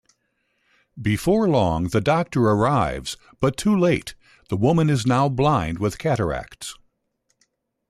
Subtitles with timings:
[0.99, 6.73] Before long, the doctor arrives, but too late-the woman is now blind with cataracts.